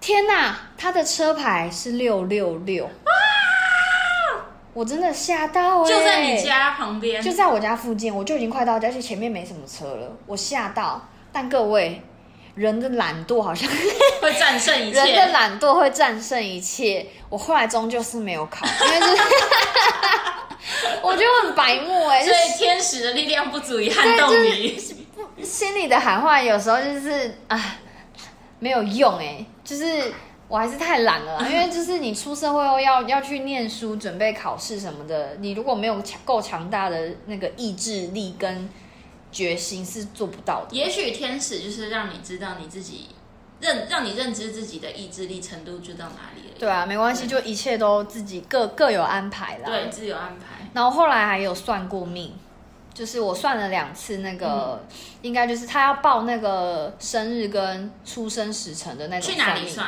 [0.00, 2.88] 天哪，他的车牌是六六六，
[4.72, 11.02] 我真的吓到、欸，就在你家旁边，就在我家附近，我就已经快到家，而且前面没什么车了，我吓到。
[11.38, 12.02] 但各位，
[12.56, 13.70] 人的懒惰好像
[14.20, 15.26] 会战胜一切人的。
[15.32, 17.06] 懒惰会战胜一切。
[17.28, 19.22] 我后来终究是没有考，因为就是
[21.00, 24.76] 我觉得我很白目哎、就所以天使的力量不足以撼动你。
[24.76, 24.96] 是
[25.44, 27.76] 心里的喊话有时候就是啊
[28.58, 30.12] 没有用哎、就是
[30.48, 38.68] 我还是太懒了啦，因为就是你出社会后要要去念书、准备考试什么的，你如果没有强够强大的那个意志力跟
[39.30, 40.76] 决心，是做不到的。
[40.76, 43.08] 也许天使就是让你知道你自己
[43.60, 46.54] 认，让你认知自己的意志力程度就到哪里了。
[46.58, 49.64] 对啊，没关系，就一切都自己各各有安排啦。
[49.66, 50.66] 对，自有安排。
[50.74, 52.34] 然后后来还有算过命，
[52.92, 54.84] 就是我算了两次，那个、
[55.22, 59.68] 应该就是他要报那个生日跟出生时辰的那种去哪里？
[59.68, 59.86] 算？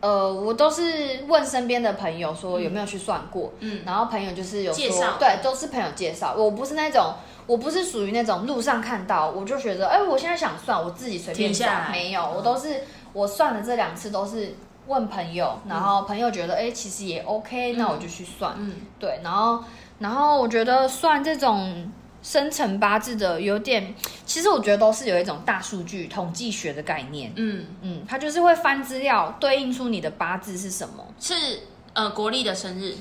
[0.00, 6.34] 呃，我都是问身边的朋友说有没有去算过，嗯，然后朋友就是有说介绍对，都是朋友介绍。
[6.36, 7.14] 我不是那种，
[7.46, 12.82] 我不是属于那种路上看到我就觉得，哎，我现在想算，我自己随便算，没有，嗯我都是
[13.12, 14.54] 我算了这两次都是
[14.86, 18.54] 问朋友，然后朋友觉得，哎，其实也 OK，那我就去算。
[18.56, 19.62] 嗯，对，然后
[19.98, 21.90] 然后我觉得算这种
[22.22, 27.32] 生辰八字的有点，其实我觉得都是有一种大数据统计学的概念。
[27.36, 31.34] 嗯，嗯，它就是会翻资料，对应出你的八字是什么，是
[31.92, 32.94] 呃国历的生日，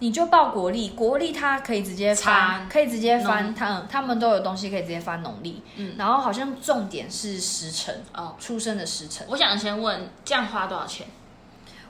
[0.00, 5.62] 你就报国历，国历它可以直接翻，可以直接翻，农他他们都有东西可以直接翻农历。
[5.76, 8.34] 嗯然后好像重点是时辰，哦。
[8.38, 9.26] 出生的时辰。
[9.30, 11.06] 我想先问，这样花多少钱？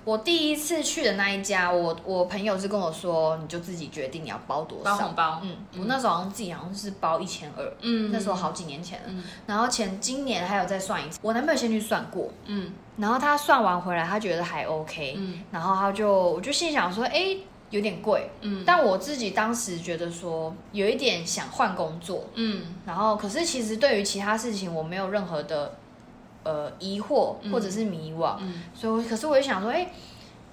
[0.03, 4.85] 我第一次去的那一家，我我朋友是跟我说，你就自己决定你要包多少。
[4.85, 5.41] 包红包？
[5.45, 9.05] 嗯，我那时候好像自己好像是包一千二，嗯，那时候好几年前了。
[9.09, 17.37] 嗯然后前今年还有再算一次，我男朋友先去算过，嗯然后他算完回来，他觉得还 OK，、嗯然后他就我就心想说，哎，
[17.71, 18.63] 有点贵，嗯。
[18.67, 22.75] 但我自己当时觉得说有一点想换工作，嗯。
[22.87, 25.77] 然后可是其实对于其他事情我没有任何的
[26.43, 27.53] 呃疑惑嗯。
[27.53, 28.63] 或者是迷惘，嗯。
[28.75, 29.91] 所以可是我就想说，哎，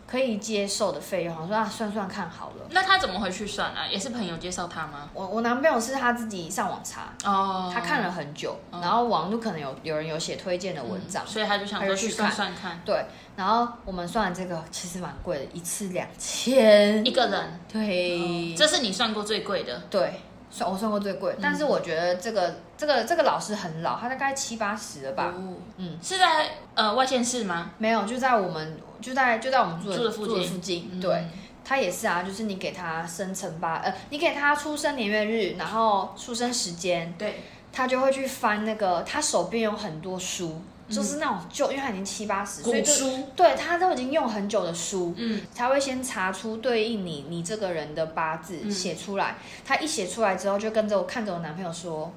[0.07, 2.65] 可以接受的费用，我说啊算算看好了。
[2.69, 3.85] 那他怎么回去算啊？
[3.85, 5.09] 也是朋友介绍他吗？
[5.13, 19.77] 我我男朋友是他自己上网查，哦他看了很久，哦然后网络可能有有人有写推荐的文章，嗯所以他就想说去算算看，对，然后我们算这个其实蛮贵的，一次两千一，个人，对，这是你算过最贵的。
[19.89, 20.21] 对，
[20.57, 21.39] 算我算过最贵，嗯。
[21.41, 25.53] 但是我觉得这个这个这个老师很老，他大概七八十了吧，哦。
[25.77, 27.71] 嗯，是在呃外县市吗？
[27.77, 30.99] 没有，就在我们就在就在我们住的住的附近附近，嗯。
[30.99, 31.23] 对。
[31.69, 37.41] 他也是啊，就是你给他生辰八呃，你给他出生年月日，然后出生时间，对，
[37.73, 52.11] 他就会去翻那个，他手边有很多书，就是那种旧，因为他已经七八十，所以就古书，对他都已经用很久的书，嗯，他会先查出对应你你这个人的八字嗯写出来，他一写出来之后，就跟着我看着我男朋友说，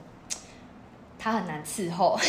[1.18, 2.18] 他很难伺候，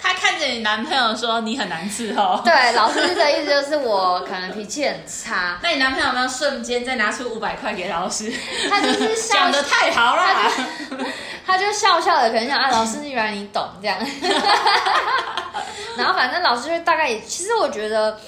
[0.00, 2.40] 他看着你你男朋友说你很难伺候。
[2.42, 5.58] 对，老师的意思就是我可能脾气很差。
[5.62, 8.32] 那你男朋友有没有瞬间再拿出五百块给老师？
[8.68, 10.50] 他就是讲的太好了，
[11.48, 13.98] 他就笑笑的，可能想啊，老师原来你懂这样。
[15.96, 18.18] 然后反正老师就大概，其实我觉得。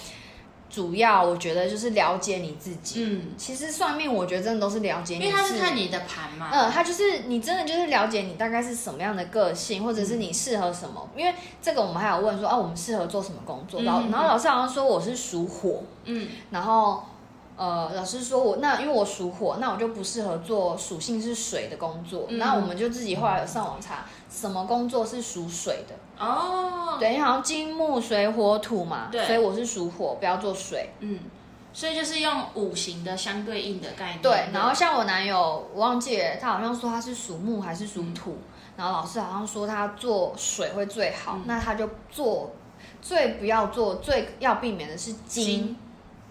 [0.72, 3.02] 主要我觉得就是了解你自己。
[3.04, 6.48] 嗯，其实算命我觉得真的都是了解你，因为他是看你的盘嘛。
[6.52, 11.08] 嗯，他就是你真的就是了解你大概是什么样的个性，或者是你适合什么。
[11.16, 13.82] 因为这个我们还有问说，啊，我们适合做什么工作？
[13.82, 17.04] 然后然后老师好像说我是属火，嗯，然后。
[17.60, 22.26] 呃，老师说我那因为我属火，那我就不适合做属性是水的工作。
[22.30, 25.94] 那我们就自己后来有上网查，什么工作是属水的
[26.24, 26.96] 哦？
[26.98, 30.88] 对，好像金木水火土嘛，对，所以我是属火，不要做水。
[31.00, 31.18] 嗯，
[31.74, 34.22] 所以就是用五行的相对应的概念。
[34.22, 38.38] 对，然后像我男友，我忘记了，他好像说他是属木还是属土，
[38.78, 42.52] 然后老师好像说他做水会最好，那他就做
[43.02, 45.76] 最不要做最要避免的是金。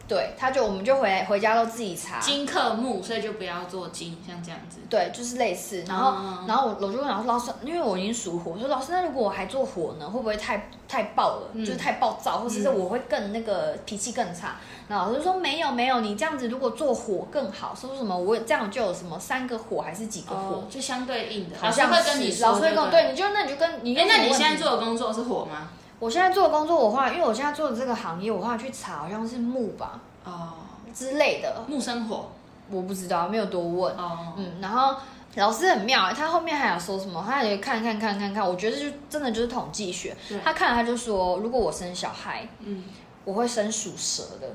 [0.09, 4.79] 对，他就我们就回回家都自己查金克木，所以就不要做金，像这样子。
[4.89, 5.85] 对，就是类似。
[5.87, 11.49] 然后，然后我我就问老师，老师，因为我已经属火，我说老师，那如果我还做火呢，会不会太太暴了？
[11.59, 14.55] 就是太暴躁，或者是我会更那个脾气更差？
[14.87, 17.75] 那老师说没有没有，你这样子如果做火更好。
[17.79, 20.63] 说什么我这样就有什么三个火还是几个火？
[20.67, 21.55] 就相对应的。
[21.61, 23.95] 好像会跟你老师会跟我对，你就那你就跟你。
[23.95, 25.69] 哎，那你现在做的工作是火吗？
[25.99, 29.99] 我现在做的工作，我后来因为我现在做的这个行业，我后来去查，好像是木吧。
[30.23, 30.53] 哦。
[30.91, 32.31] 之类的木生火，
[32.69, 33.95] 我不知道，没有多问。
[33.95, 34.95] 哦，嗯，然后
[35.35, 37.23] 老师很妙，他后面还有说什么？
[37.25, 40.17] 他也看看看看看，我觉得就真的就是统计学。
[40.43, 42.85] 他看了他就说，如果我生小孩，嗯，
[43.23, 44.47] 我会生属蛇的。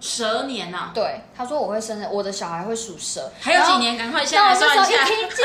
[0.00, 5.04] 蛇年呐，对，他说我会生，我的小孩会属蛇，还有几年，赶快现在算一下。
[5.04, 5.36] 今年是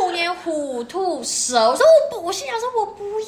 [0.00, 1.70] 虎年，虎兔蛇。
[1.70, 3.26] 我说我不，我心想说我不要，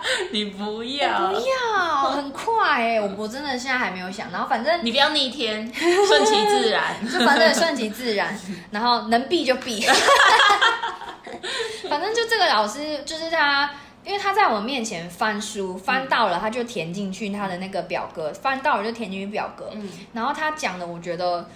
[0.30, 8.38] 你不要，不要，很快哎，我我真的现在还没有想，然后反正你不要逆天，顺其自然， 就反正顺其自然，
[8.70, 9.84] 然后能避就避，
[11.90, 13.68] 反正就这个老师就是他。
[14.04, 19.70] 因为他在我们面前翻书，翻到了他就填进去他的那个表格，翻到了就填进去表格。
[19.72, 21.48] 嗯，然后他讲的，我觉得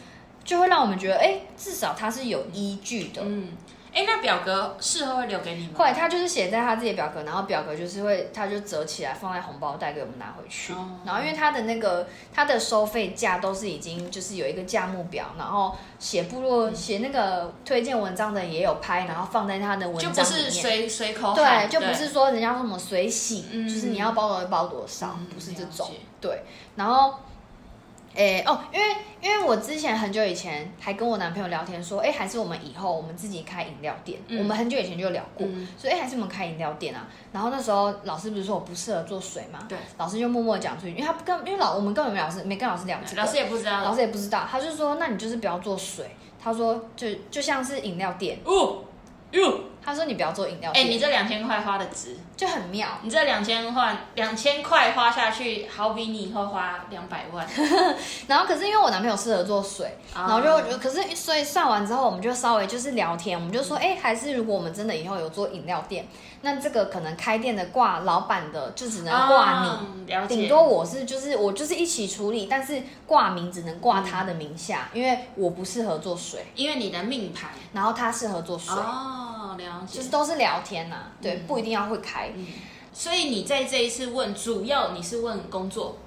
[0.44, 3.22] 就会让我们觉得，哎，至少他是有依据的。
[3.24, 3.48] 嗯。
[3.94, 5.74] 哎，那表格事后会留给你吗？
[5.76, 10.74] 会，他就是写在他自己的表格，然后表格就是会，他就折起来放在红包袋给我们拿回去。
[11.04, 20.16] 然后因为他的那个他的收费价都是已经就是有一个价目表，然后写部落写那个推荐文章的也有拍，然后放在他的文章里面。
[20.16, 25.88] 就不是随随口对，就不是说人家说什么随喜，就是你要包多少包多少，不是这种。
[26.20, 26.42] 对，
[26.74, 27.14] 然后。
[28.14, 28.86] 诶哦，因为
[29.20, 34.20] 因为我之前很久以前还跟我男朋友聊天说，哎，还是我们以后我们自己开饮料店。
[34.38, 35.46] 我们很久以前就聊过，
[35.76, 37.06] 所以哎，还是我们开饮料店啊。
[37.32, 39.58] 然后那时候老师不是说我不适合做水嘛？
[39.68, 39.76] 对。
[39.98, 46.10] 老师就默默讲出去，因为他不跟，因为老我们根本没老师没跟老师聊老师也不知道，老师也不知道，他就说，那你就是不要做水。
[46.40, 48.38] 他说就就像是饮料店。
[48.44, 48.84] 哦
[49.32, 49.60] 哟。
[49.86, 52.88] 他说：“你不要做饮料。”哎，你这两千块花的值，就很妙。
[53.02, 57.46] 你这两千块，两千块花下去，好比你以后花两百万。
[58.26, 66.06] 然后，可是因为我男朋友适合做水，然后就，可是所以算完之后，我们就稍微就是聊天，我们就说，哎，还是如果我们真的以后有做饮料店。
[66.46, 82.23] 那这个可能开店的挂老板的就只能挂你，顶多我是就是我就是一起处理，但是挂名只能挂他的名下，因为我不适合做水，因为你的命盘，然后他适合做水哦，了解，就是都是聊天呐，对，不一定要会开，
[82.92, 85.98] 所以你在这一次问，主要你是问工作，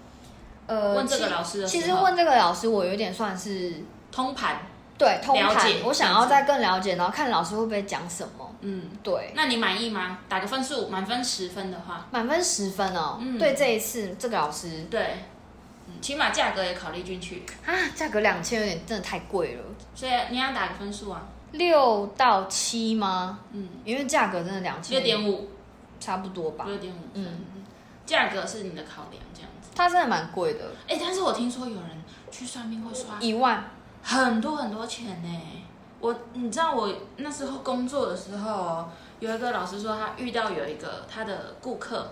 [0.68, 4.60] 呃，问这个老师，其实问这个老师我有点算是通盘。
[4.98, 8.52] 对，通盘，我想要再更了解，然后看老师会不会讲什么。
[8.62, 9.32] 嗯，对。
[9.36, 10.18] 那你满意吗？
[10.28, 13.20] 打个分数，满分十分的话，满分十分哦。
[13.22, 15.18] 嗯，对，这一次这个老师，对，
[16.02, 17.72] 起码价格也考虑进去啊。
[17.94, 21.22] 价格两千有点真的太贵了，所以你要打个分数啊？
[21.52, 23.42] 六到七吗？
[23.52, 25.48] 嗯，因为价格真的两千六点五，
[26.00, 26.66] 差不多吧。
[26.66, 27.42] 六点五，嗯，
[28.06, 29.70] 价格是你的考量，这样子。
[29.76, 33.64] 它真的蛮贵的，哎，但是我听说有人去算命会刷一万。
[34.02, 35.42] 很多很多钱呢，
[36.00, 38.88] 我你知道我那时候工作的时候，
[39.20, 42.10] 有一个老师说他遇到有一个他的顾客，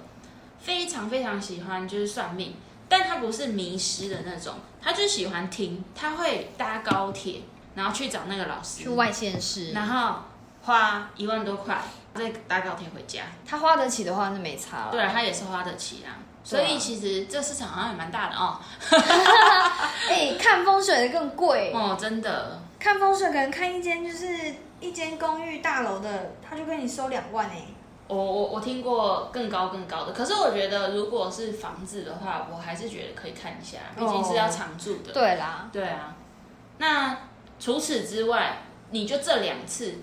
[0.59, 2.55] 非常非常喜欢就是算命，
[2.89, 7.41] 但他不是迷失的那种，他就喜欢听，他会搭高铁，
[7.75, 10.19] 然后去找那个老师去外县市，然后
[10.63, 11.81] 花一万多块
[12.15, 16.15] 再搭高铁回家，他花得起的话是没差了，对，他也是花得起啊。
[16.43, 18.59] 所以其实这市场好像也蛮大的哦。
[20.09, 22.59] 哎，看风水的更贵哦，真的。
[22.79, 24.27] 看风水可能看一间就是
[24.79, 27.63] 一间公寓大楼的，他就跟你收两万哎。
[28.07, 35.11] 我我我听过更高更高的，可是我觉得如果是房子的话，我还是觉得可以看一下，毕竟是要常住的。
[35.11, 36.15] 对啦，对啊。
[36.77, 37.17] 那
[37.59, 38.59] 除此之外，
[38.91, 39.95] 你就这两次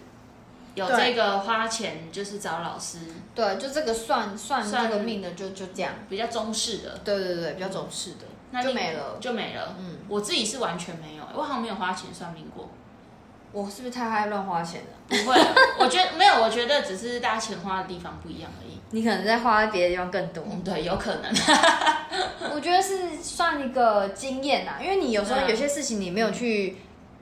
[0.75, 2.99] 有这个花钱，就是找老师。
[3.35, 6.99] 对，就这个算算这个命的，就就这样，比较中式的。
[7.05, 9.77] 对对对，比较中式的，那就没了，就没了。
[9.79, 12.70] 嗯，我自己是完全没有，我好像没有花钱算命过。
[13.53, 14.89] 我是不是太爱乱花钱了？
[15.09, 15.39] 不会，
[15.79, 18.81] 我觉得没有，我觉得只是大家钱花的地方不一样而已。
[18.93, 20.43] 你可能在花别的地方更多。
[20.64, 21.31] 对，有可能。
[22.55, 26.79] 我觉得是算一个经验呐，因为你有时候有些事情你没有去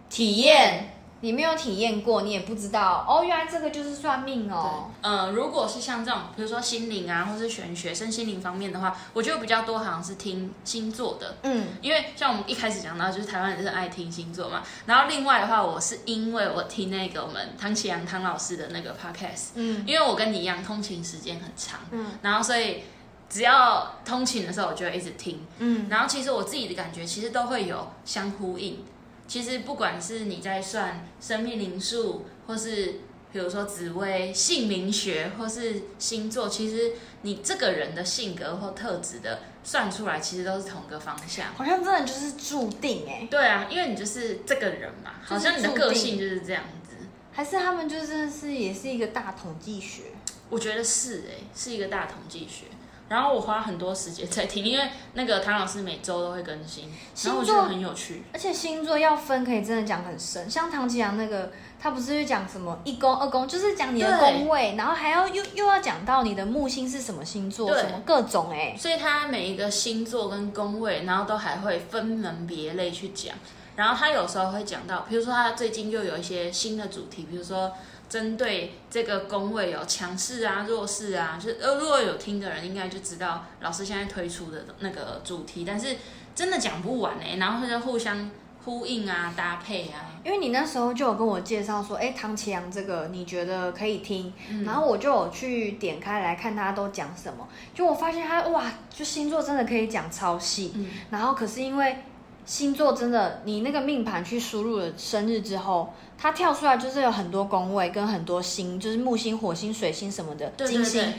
[0.09, 0.97] 体验。
[1.23, 3.23] 你没有体验过，你也不知道哦。
[3.23, 4.91] 原来这个就是算命哦。
[5.03, 11.37] 嗯，如果是像这种，比如说心灵啊，或是玄学、身心灵方面的话，我觉得比较多好像是听星座的。
[11.43, 14.63] 嗯，因为像我们一开始讲到，就是台湾人是爱听星座嘛。
[14.87, 19.49] 然后另外的话，我是因为我听那个我们唐启阳唐老师的那个 podcast。
[19.57, 21.81] 嗯，因为我跟你一样，通勤时间很长。
[21.91, 22.85] 嗯，然后所以
[23.29, 25.47] 只要通勤的时候，我就会一直听。
[25.59, 28.83] 嗯，然后其实我自己的感觉，其实都会有相呼应。
[29.31, 32.95] 其实不管是你在算生命灵数，或是
[33.31, 41.55] 比如说紫薇姓名学，或是星座，其实你这个人的性格或特质的算出来，其实都是同个方向。
[41.55, 43.29] 好像真的就是注定哎。
[43.31, 46.97] 对啊，因为你就是这个人嘛，好像你的个性就是这样子。
[47.31, 50.03] 还是他们就是是也是一个大统计学？
[50.49, 52.65] 我觉得是哎，是一个大统计学。
[53.11, 56.89] 然后我花很多时间在听，因为那个唐老师每周都会更新，
[57.25, 58.23] 然后我觉得很有趣。
[58.33, 60.49] 而且星座要分，可以真的讲很深。
[60.49, 61.51] 像唐吉阳那个，
[61.81, 68.77] 他不是就讲什么一宫、二宫，就是讲你的宫位，然后还要又又要讲到你的木星是什么星座，什么各种哎。
[68.79, 73.35] 所以他每一个星座跟宫位，然后都还会分门别类去讲。
[73.75, 77.73] 然后他有时候会讲到，比如说他最近又有一些新的主题，比如说。
[78.11, 85.97] 针对这个工位有强势啊、弱势啊，就呃，如果有听的人应该就知道老师现在推出的那个主题，但是
[86.35, 88.29] 真的讲不完哎，然后就互相
[88.65, 90.19] 呼应啊、搭配啊。
[90.25, 94.33] 因为你那时候就有跟我介绍说，哎，唐奇阳这个你觉得可以听，
[94.67, 100.75] 然后我就有去点开来看他都讲什么，就我发现他哇，就星座真的可以讲超细，
[101.11, 101.97] 然后可是因为。
[102.45, 111.15] 星座真的，你那个命盘去输入了生日之后，它跳出来就是有很多宫位跟很多星，就是木星、火星、水星什么的金星。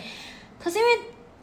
[0.60, 0.90] 可是因为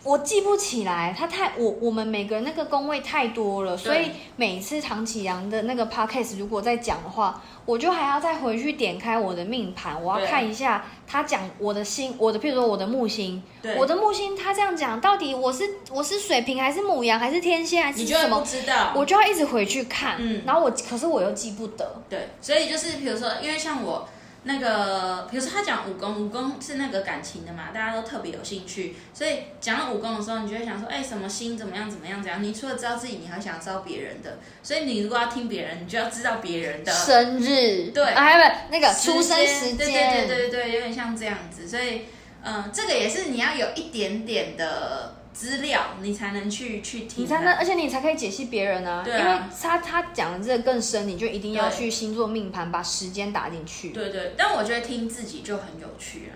[0.09, 13.43] 我记不起来，他太我我们每个人那个工位太多了，所以每次唐启阳的那个 podcast 如果在讲的话，我就还要再回去点开我的命盘，我要看一下他讲我的星，我的譬如说我的木星，
[13.77, 18.41] 我的木星他这样讲，到底我是我是水瓶还是母羊还是天蝎还是什么？
[18.41, 24.09] 不知道，我就要一直回去看，嗯，然后我可是我又记不得，对，所以就是比如说，因为像我。
[24.45, 32.43] 那个，比如说他讲武功，武功是那个感情的嘛，大家都特别有兴趣，所以讲到武功的时候，你就会想说，哎，什么心怎么样怎么样怎样？
[32.43, 42.03] 你除了知道自己，你还想知道别人的，所以你如果要听别人，你就要知道别人的 生日，对，还有那个出生时间，对对对对对，有点像这样子，所以，
[42.43, 45.18] 嗯，这个也是你要有一点点的。
[45.39, 49.05] 资料你才能去去听，你才能，而且你才可以解析别人啊。
[49.05, 53.91] 对啊，因为他他讲的这个更深，你就一定要去星座命盘把时间打进去。
[53.91, 56.35] 对对，但我觉得听自己就很有趣啊。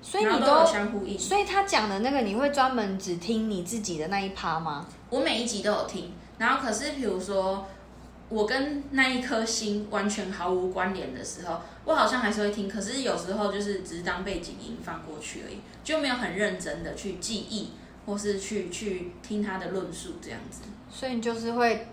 [0.00, 1.18] 所以你都相呼应。
[1.18, 4.86] 所以他讲的那个，你会专门只听你自己的那一趴吗？
[5.10, 7.68] 我每一集都有听，然后可是比如说
[8.30, 17.72] 我跟那一颗星完全毫无关联的时候，我好像还是会听，可是有时候就是只是当背景音放过去而已，就没有很认真的去记忆。
[18.10, 21.86] 或是去去听他的论述这样子，所以你就是会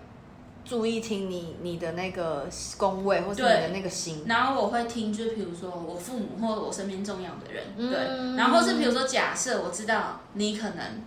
[0.64, 4.24] 注意听你你的那个宫位，或是你的那个心。
[4.26, 8.36] 然后我会听，就是比如说我父母或者我身边重要的人，对。
[8.36, 11.02] 然后是比如说假设我知道你可能，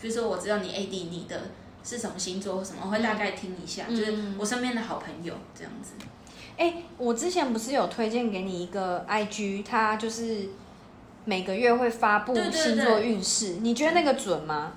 [0.00, 1.40] 比如说我知道你 A D 你的
[1.84, 5.92] 是什么星座或什么，我会大概听一下，就是我身边的好朋友这样子。
[6.56, 10.48] 哎，我之前不是有推荐给你一个 I G，他就是。
[11.26, 14.72] 每个月会发布星座运势，你觉得那个准吗？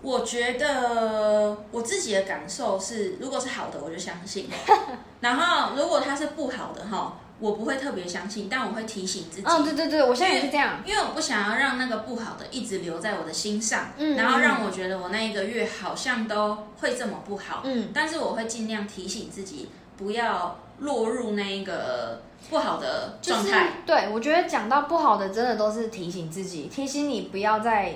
[0.00, 4.46] 我觉得我自己的感受是，如果是好的，我就相信；
[5.20, 9.46] 然后如果它是不好的哈，我不会特别相信，但我会提醒自己。
[9.46, 17.60] 嗯，对对对，我现在也是这样，因为我不想要让那个不好的一直留在我的心上，然后让我觉得我那一个月好像都会这么不好。
[17.64, 22.20] 嗯，但是我会尽量提醒自己，不要落入那一个。
[22.50, 27.94] 不好的状态，对我觉得讲到不好的，真的都是提醒自己，提醒你不要再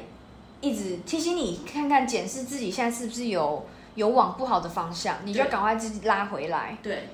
[0.61, 3.67] 一直提醒你看看检视自己现在是不是有
[3.97, 6.79] 有往不好的方向，你就赶快自己拉回来。
[6.81, 7.09] 对，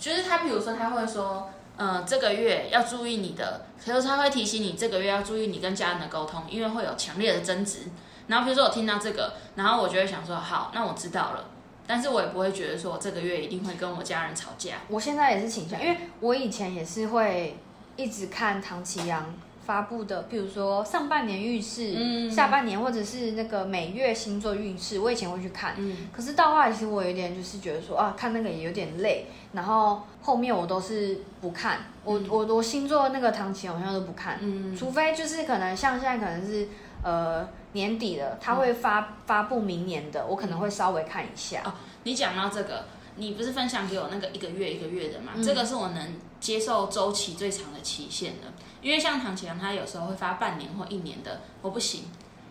[0.00, 1.50] 就是他，比如说他会说。
[1.76, 7.84] 呃，这个月要注意你的，可是他会提醒你这个月要注意你跟家人的沟通，因为会有强烈的争执。
[8.26, 11.44] 然后比如说我听到这个，然后我就会想说，好，那我知道了，
[11.90, 14.76] 但是我也不会觉得说这个月一定会跟我家人吵架。
[14.86, 17.56] 我现在也是倾向，因为我以前也是会
[17.96, 19.26] 一直看唐奇阳。
[19.62, 25.74] 发布的，比如说上半年运势，下半年或者是那个每月星座运势，我以前会去看。
[25.76, 31.78] 嗯，可是到后来，其实我有点就是觉得说啊，看那个也有点累，然后后面我都是不看。
[32.02, 36.66] 我我我星座那个唐奇好像都不看，嗯，除非就是可能像现在可能是
[37.04, 41.62] 呃年底了，他会发发布明年的，我可能会稍微看一下。
[41.64, 41.72] 哦，
[42.04, 42.84] 你讲到这个，
[43.16, 45.32] 你不是分享给我那个一个月一个月的嘛？
[45.42, 48.48] 这个是我能接受周期最长的期限的。
[48.82, 52.04] 因为像唐启阳，他有时候会发半年或一年的，我不行，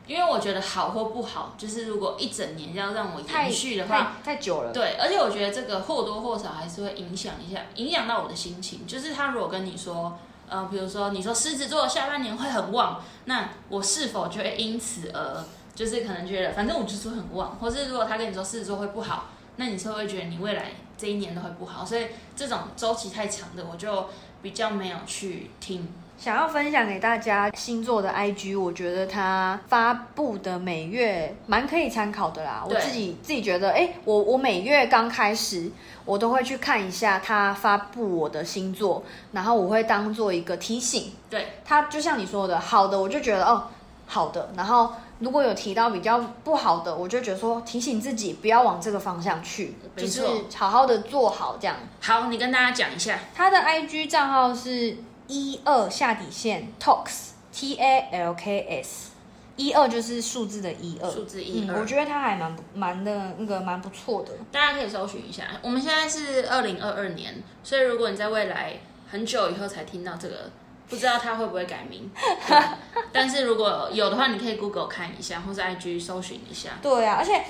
[0.06, 4.72] 因为我觉得好或不好，就是如果一整年要让我延续的话，太久了。
[4.72, 8.86] 对，而且我觉得这个或多或少还是会影响一下，影响到我的心情。
[8.86, 10.18] 就是他如果跟你说，
[10.50, 15.44] 呃，比如说你说狮子座下半年会很旺，那我是否就会因此而
[15.76, 21.86] 就是可能觉得，反正我就是很旺，或是如果他跟你说狮子座会不好，那你是会觉得你未来这一年都会不好。
[21.86, 24.10] 所以这种周期太长的，我就
[24.42, 25.88] 比较没有去听。
[26.20, 32.62] 想要分享给大家星座的 IG，我觉得他发布的每月蛮可以参考的啦。
[32.70, 35.72] 我自己自己觉得，哎，我我每月刚开始，
[36.04, 39.02] 我都会去看一下他发布我的星座，
[39.32, 41.14] 然后我会当做一个提醒。
[41.30, 43.70] 对，他就像你说的，好的我就觉得哦
[44.06, 50.22] 好的，然后如果有提到比较不好的，我就觉得说提醒自己不要往这个方向去，就是
[50.54, 51.78] 好好的做好这样。
[52.02, 54.98] 好，你跟大家讲一下他的 IG 账号是。
[55.30, 59.12] 一二下底线 talks t a l k s，
[59.56, 65.44] 一二就是数字的一二，数字一二，我觉得它还蛮蛮的那个蛮不错的，大家可以搜寻一下。
[65.62, 68.74] 我们现在是二零二二年，所以如果你在未来
[69.08, 70.52] 很久以后才听到这个，
[70.88, 72.10] 不知道它会不会改名，
[73.14, 76.72] 但是如果有的话，你可以 Google 看一下，或者 IG 搜寻一下。
[76.82, 77.44] 对啊，而且，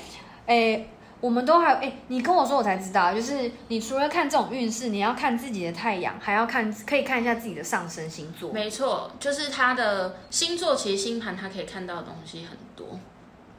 [0.47, 0.89] 诶。
[1.21, 8.53] 我们都还哎，你跟我说我才知道，就是你除了看这种运势，你要看自己的太阳，还要看可以看一下自己的上升星座。
[8.53, 12.97] 没错，就是他的星座，其实星盘他可以看到的东西很多。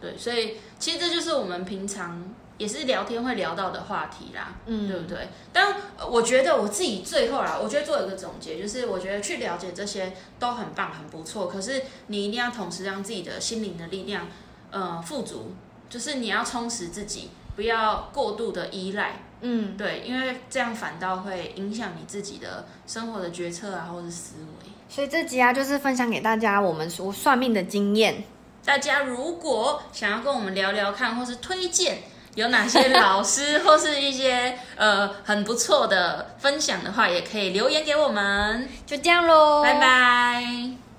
[0.00, 2.24] 对，所以其实这就是我们平常
[2.56, 5.28] 也是聊天会聊到的话题啦，嗯，对不对？
[5.52, 5.76] 但
[6.10, 11.46] 我觉得我自己最后啦，我觉得做一个总结，就是我觉得去了解这些都很棒，很不错。
[11.46, 14.26] 可是你一定要同时让自己的心灵的力量，
[14.70, 15.52] 呃，富足，
[15.90, 17.28] 就是你要充实自己。
[17.56, 24.70] 不要过度的依赖，嗯，对，因为这样反倒会影响你自己的生活的决策啊，或者思维。
[24.88, 28.24] 所以这集啊，就是分享给大家我们说算命的经验。
[28.64, 31.98] 大家如果想要跟我们聊聊看，或是推荐
[32.34, 38.68] 有哪些老师或是一些呃很不错的分享的话，也可以留言给我们。
[38.84, 40.89] 就这样喽，拜拜。